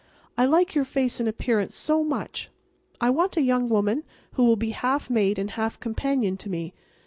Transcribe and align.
I 0.35 0.45
like 0.47 0.73
your 0.73 0.83
face 0.83 1.19
and 1.19 1.29
appearance 1.29 1.75
so 1.75 2.03
much. 2.03 2.49
I 2.99 3.11
want 3.11 3.37
a 3.37 3.41
young 3.43 3.69
woman 3.69 4.03
who 4.31 4.43
will 4.43 4.55
be 4.55 4.71
half 4.71 5.11
maid 5.11 5.37
and 5.37 5.51
half 5.51 5.79
companion 5.79 6.37
to 6.37 6.49
me. 6.49 6.73